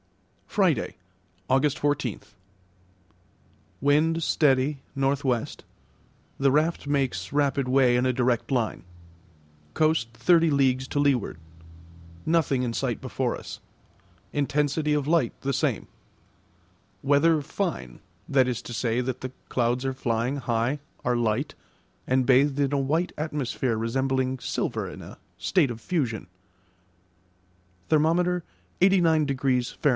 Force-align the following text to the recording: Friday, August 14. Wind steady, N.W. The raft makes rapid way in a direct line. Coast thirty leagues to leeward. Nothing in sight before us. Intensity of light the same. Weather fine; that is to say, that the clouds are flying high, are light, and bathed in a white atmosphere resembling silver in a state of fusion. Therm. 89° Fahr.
Friday, 0.47 0.95
August 1.49 1.79
14. 1.79 2.19
Wind 3.81 4.21
steady, 4.21 4.79
N.W. 4.97 5.45
The 6.39 6.51
raft 6.51 6.87
makes 6.87 7.31
rapid 7.31 7.69
way 7.69 7.95
in 7.95 8.05
a 8.05 8.11
direct 8.11 8.51
line. 8.51 8.83
Coast 9.75 10.09
thirty 10.13 10.49
leagues 10.49 10.89
to 10.89 10.99
leeward. 10.99 11.37
Nothing 12.25 12.63
in 12.63 12.73
sight 12.73 12.99
before 12.99 13.37
us. 13.37 13.61
Intensity 14.33 14.91
of 14.93 15.07
light 15.07 15.33
the 15.41 15.53
same. 15.53 15.87
Weather 17.03 17.41
fine; 17.41 17.99
that 18.27 18.47
is 18.47 18.61
to 18.63 18.73
say, 18.73 18.99
that 18.99 19.21
the 19.21 19.31
clouds 19.47 19.85
are 19.85 19.93
flying 19.93 20.37
high, 20.37 20.79
are 21.05 21.15
light, 21.15 21.53
and 22.07 22.25
bathed 22.25 22.59
in 22.59 22.73
a 22.73 22.79
white 22.79 23.13
atmosphere 23.17 23.77
resembling 23.77 24.39
silver 24.39 24.89
in 24.89 25.01
a 25.01 25.17
state 25.37 25.69
of 25.71 25.79
fusion. 25.79 26.25
Therm. 27.89 28.41
89° 28.81 29.75
Fahr. 29.77 29.89